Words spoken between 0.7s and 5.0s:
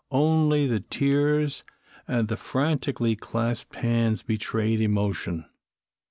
tears and the frantically clasped hands betrayed